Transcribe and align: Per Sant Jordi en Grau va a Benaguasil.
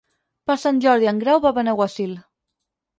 Per 0.51 0.55
Sant 0.61 0.79
Jordi 0.87 1.11
en 1.13 1.21
Grau 1.27 1.45
va 1.47 1.55
a 1.55 1.59
Benaguasil. 1.61 2.21